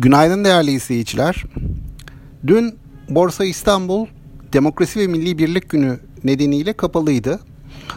[0.00, 1.44] Günaydın değerli izleyiciler.
[2.46, 2.74] Dün
[3.08, 4.06] Borsa İstanbul
[4.52, 7.40] Demokrasi ve Milli Birlik Günü nedeniyle kapalıydı.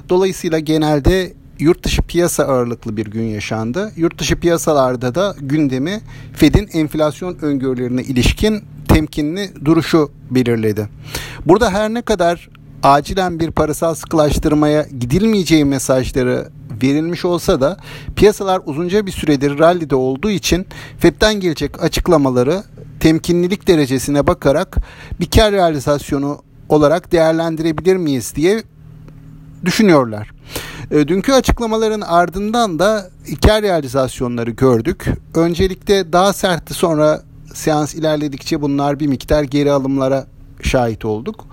[0.09, 3.91] Dolayısıyla genelde yurt dışı piyasa ağırlıklı bir gün yaşandı.
[3.95, 6.01] Yurt dışı piyasalarda da gündemi
[6.33, 10.89] Fed'in enflasyon öngörülerine ilişkin temkinli duruşu belirledi.
[11.45, 12.49] Burada her ne kadar
[12.83, 16.49] acilen bir parasal sıkılaştırmaya gidilmeyeceği mesajları
[16.83, 17.77] verilmiş olsa da
[18.15, 20.65] piyasalar uzunca bir süredir rallide olduğu için
[20.97, 22.63] FED'den gelecek açıklamaları
[22.99, 24.77] temkinlilik derecesine bakarak
[25.19, 28.63] bir kar realizasyonu olarak değerlendirebilir miyiz diye
[29.65, 30.31] düşünüyorlar.
[30.91, 33.09] E, dünkü açıklamaların ardından da
[33.45, 35.05] kar realizasyonları gördük.
[35.35, 37.23] Öncelikle daha sertti sonra
[37.53, 40.27] seans ilerledikçe bunlar bir miktar geri alımlara
[40.61, 41.45] şahit olduk.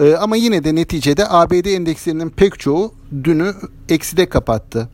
[0.00, 2.92] Ee, ama yine de neticede ABD endekslerinin pek çoğu
[3.24, 3.54] dünü
[3.88, 4.88] ekside kapattı.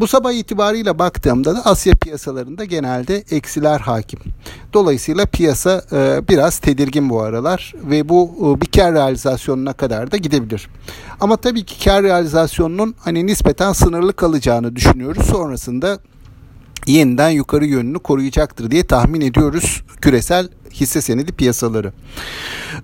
[0.00, 4.20] Bu sabah itibarıyla baktığımda da Asya piyasalarında genelde eksiler hakim.
[4.72, 10.16] Dolayısıyla piyasa e, biraz tedirgin bu aralar ve bu e, bir kar realizasyonuna kadar da
[10.16, 10.68] gidebilir.
[11.20, 15.26] Ama tabii ki kar realizasyonunun hani nispeten sınırlı kalacağını düşünüyoruz.
[15.26, 15.98] Sonrasında
[16.86, 21.92] yeniden yukarı yönünü koruyacaktır diye tahmin ediyoruz küresel hisse senedi piyasaları.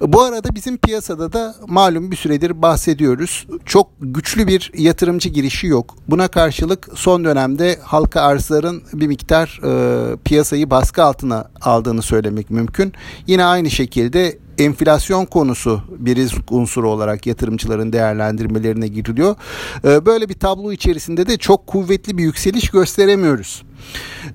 [0.00, 3.46] Bu arada bizim piyasada da malum bir süredir bahsediyoruz.
[3.64, 5.96] Çok güçlü bir yatırımcı girişi yok.
[6.08, 12.92] Buna karşılık son dönemde halka arzların bir miktar e, piyasayı baskı altına aldığını söylemek mümkün.
[13.26, 19.36] Yine aynı şekilde enflasyon konusu bir risk unsuru olarak yatırımcıların değerlendirmelerine giriliyor.
[19.84, 23.62] E, böyle bir tablo içerisinde de çok kuvvetli bir yükseliş gösteremiyoruz.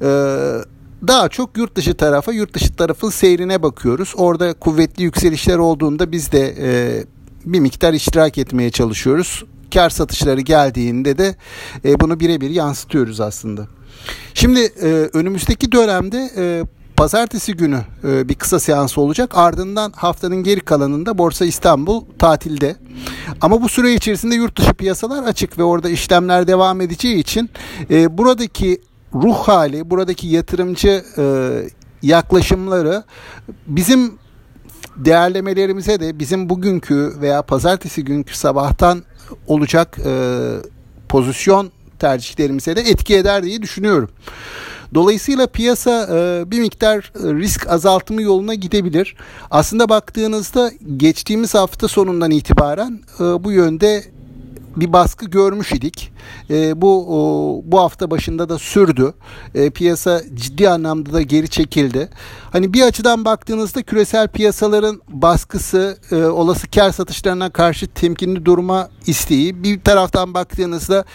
[0.01, 0.07] Eee
[1.07, 4.13] daha çok yurt dışı tarafa, yurt dışı tarafın seyrine bakıyoruz.
[4.17, 7.03] Orada kuvvetli yükselişler olduğunda biz de e,
[7.45, 9.43] bir miktar iştirak etmeye çalışıyoruz.
[9.73, 11.35] Kar satışları geldiğinde de
[11.85, 13.67] e, bunu birebir yansıtıyoruz aslında.
[14.33, 16.29] Şimdi e, önümüzdeki dönemde
[17.01, 19.31] pazartesi günü e, bir kısa seans olacak.
[19.37, 22.75] Ardından haftanın geri kalanında Borsa İstanbul tatilde.
[23.41, 27.49] Ama bu süre içerisinde yurt dışı piyasalar açık ve orada işlemler devam edeceği için
[27.89, 28.81] e, buradaki
[29.13, 31.23] ruh hali, buradaki yatırımcı e,
[32.01, 33.03] yaklaşımları
[33.67, 34.13] bizim
[34.95, 39.03] değerlemelerimize de bizim bugünkü veya pazartesi günkü sabahtan
[39.47, 40.11] olacak e,
[41.09, 44.09] pozisyon tercihlerimize de etki eder diye düşünüyorum.
[44.93, 49.15] Dolayısıyla piyasa e, bir miktar risk azaltımı yoluna gidebilir.
[49.51, 54.03] Aslında baktığınızda geçtiğimiz hafta sonundan itibaren e, bu yönde
[54.75, 56.11] bir baskı görmüş idik.
[56.49, 59.13] E, bu o, bu hafta başında da sürdü.
[59.55, 62.09] E, piyasa ciddi anlamda da geri çekildi.
[62.51, 69.63] Hani bir açıdan baktığınızda küresel piyasaların baskısı, e, olası kar satışlarına karşı temkinli durma isteği.
[69.63, 71.05] Bir taraftan baktığınızda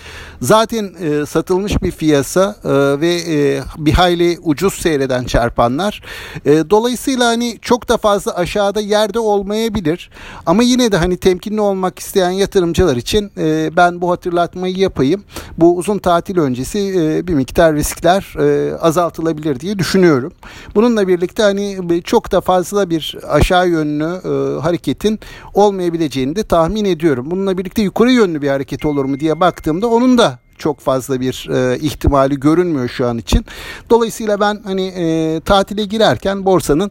[0.41, 6.03] zaten e, satılmış bir piyasa e, ve e, bir hayli ucuz seyreden çarpanlar.
[6.45, 10.11] E, dolayısıyla hani çok da fazla aşağıda yerde olmayabilir.
[10.47, 15.25] Ama yine de hani temkinli olmak isteyen yatırımcılar için e, ben bu hatırlatmayı yapayım.
[15.59, 20.33] Bu uzun tatil öncesi e, bir miktar riskler e, azaltılabilir diye düşünüyorum.
[20.75, 25.21] Bununla birlikte hani çok da fazla bir aşağı yönlü e, hareketin
[25.55, 27.31] olmayabileceğini de tahmin ediyorum.
[27.31, 31.49] Bununla birlikte yukarı yönlü bir hareket olur mu diye baktığımda onun da çok fazla bir
[31.51, 33.45] e, ihtimali görünmüyor şu an için.
[33.91, 36.91] Dolayısıyla ben hani e, tatile girerken borsanın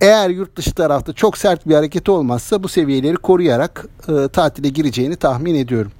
[0.00, 5.16] eğer yurt dışı tarafta çok sert bir hareket olmazsa bu seviyeleri koruyarak e, tatile gireceğini
[5.16, 5.92] tahmin ediyorum.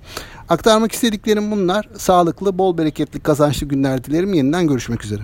[0.48, 1.88] Aktarmak istediklerim bunlar.
[1.98, 4.34] Sağlıklı, bol bereketli, kazançlı günler dilerim.
[4.34, 5.22] Yeniden görüşmek üzere.